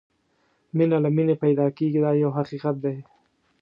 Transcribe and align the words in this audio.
مینه 0.75 0.97
له 1.03 1.09
مینې 1.15 1.35
پیدا 1.43 1.67
کېږي 1.77 1.99
دا 2.05 2.11
یو 2.23 2.31
حقیقت 2.37 2.75
دی. 2.83 2.97